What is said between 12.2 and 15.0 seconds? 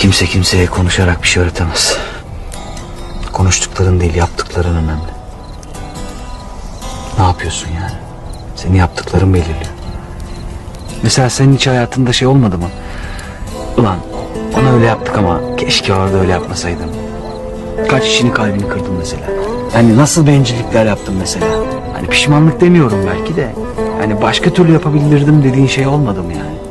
olmadı mı? Ulan ona öyle